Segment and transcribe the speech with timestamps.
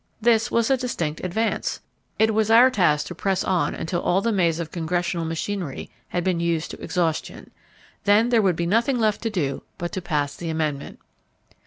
[0.19, 1.79] This was a distinct advance.
[2.17, 6.23] It was our task to press on until all the maze of Congressional machinery had
[6.23, 7.51] been used to exhaustion.
[8.05, 10.97] Then there would be nothing left to do but to pass the amendment.